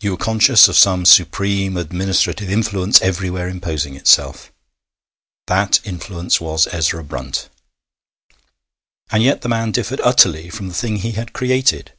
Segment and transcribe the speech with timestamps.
[0.00, 4.50] You were conscious of some supreme administrative influence everywhere imposing itself.
[5.48, 7.50] That influence was Ezra Brunt.
[9.10, 11.92] And yet the man differed utterly from the thing he had created.